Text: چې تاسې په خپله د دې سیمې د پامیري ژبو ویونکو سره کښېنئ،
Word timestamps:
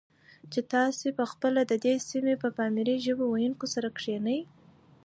چې 0.51 0.59
تاسې 0.73 1.07
په 1.17 1.23
خپله 1.31 1.59
د 1.65 1.73
دې 1.85 1.95
سیمې 2.09 2.33
د 2.41 2.43
پامیري 2.57 2.95
ژبو 3.05 3.25
ویونکو 3.29 3.65
سره 3.73 3.87
کښېنئ، 3.97 4.39